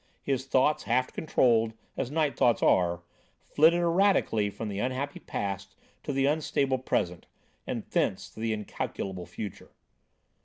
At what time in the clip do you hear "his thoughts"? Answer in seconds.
0.23-0.85